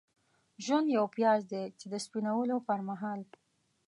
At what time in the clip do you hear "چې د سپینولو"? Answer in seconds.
1.79-2.55